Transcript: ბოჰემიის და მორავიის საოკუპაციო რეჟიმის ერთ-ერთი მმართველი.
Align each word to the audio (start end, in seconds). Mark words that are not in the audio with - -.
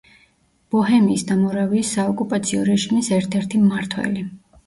ბოჰემიის 0.75 1.25
და 1.31 1.35
მორავიის 1.41 1.91
საოკუპაციო 1.99 2.63
რეჟიმის 2.71 3.09
ერთ-ერთი 3.21 3.61
მმართველი. 3.67 4.27